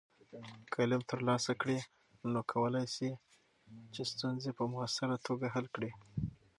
که 0.71 0.77
علم 0.83 1.01
ترلاسه 1.11 1.53
کړې، 1.61 1.77
نو 2.31 2.39
کولی 2.51 2.85
شې 2.95 3.09
چې 3.93 4.01
ستونزې 4.11 4.51
په 4.57 4.63
مؤثره 4.73 5.15
توګه 5.27 5.45
حل 5.55 5.65
کړې. 5.75 5.91